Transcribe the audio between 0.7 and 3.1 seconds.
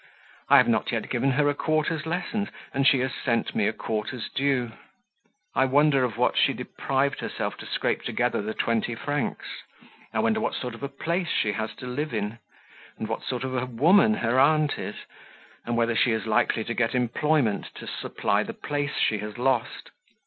yet given her a quarter's lessons, and she